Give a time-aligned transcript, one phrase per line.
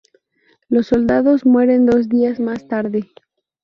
[0.67, 3.11] Los soldados mueren dos días más tarde.